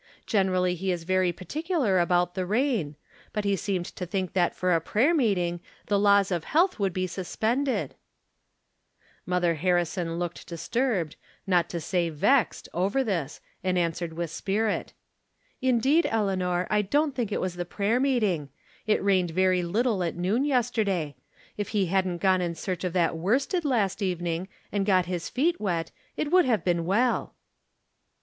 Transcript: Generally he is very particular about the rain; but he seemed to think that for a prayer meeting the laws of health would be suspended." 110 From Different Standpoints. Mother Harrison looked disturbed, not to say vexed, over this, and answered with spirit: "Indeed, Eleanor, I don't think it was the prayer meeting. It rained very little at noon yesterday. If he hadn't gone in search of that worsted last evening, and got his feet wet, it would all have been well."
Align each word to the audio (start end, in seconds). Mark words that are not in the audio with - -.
Generally 0.25 0.73
he 0.77 0.91
is 0.91 1.03
very 1.03 1.31
particular 1.31 1.99
about 1.99 2.33
the 2.33 2.47
rain; 2.47 2.95
but 3.33 3.45
he 3.45 3.55
seemed 3.55 3.85
to 3.85 4.03
think 4.03 4.33
that 4.33 4.55
for 4.55 4.73
a 4.73 4.81
prayer 4.81 5.13
meeting 5.13 5.59
the 5.85 5.99
laws 5.99 6.31
of 6.31 6.43
health 6.43 6.79
would 6.79 6.91
be 6.91 7.05
suspended." 7.05 7.93
110 9.25 9.25
From 9.25 9.37
Different 9.63 9.87
Standpoints. 9.87 10.03
Mother 10.07 10.09
Harrison 10.09 10.17
looked 10.17 10.47
disturbed, 10.47 11.15
not 11.45 11.69
to 11.69 11.79
say 11.79 12.09
vexed, 12.09 12.67
over 12.73 13.03
this, 13.03 13.41
and 13.63 13.77
answered 13.77 14.13
with 14.13 14.31
spirit: 14.31 14.93
"Indeed, 15.61 16.07
Eleanor, 16.09 16.65
I 16.71 16.81
don't 16.81 17.13
think 17.13 17.31
it 17.31 17.39
was 17.39 17.53
the 17.55 17.63
prayer 17.63 17.99
meeting. 17.99 18.49
It 18.87 19.03
rained 19.03 19.29
very 19.29 19.61
little 19.61 20.01
at 20.03 20.15
noon 20.17 20.45
yesterday. 20.45 21.15
If 21.57 21.69
he 21.77 21.85
hadn't 21.85 22.17
gone 22.17 22.41
in 22.41 22.55
search 22.55 22.83
of 22.83 22.93
that 22.93 23.15
worsted 23.15 23.63
last 23.63 24.01
evening, 24.01 24.47
and 24.71 24.83
got 24.83 25.05
his 25.05 25.29
feet 25.29 25.61
wet, 25.61 25.91
it 26.17 26.31
would 26.31 26.45
all 26.45 26.49
have 26.49 26.63
been 26.65 26.85
well." 26.87 27.35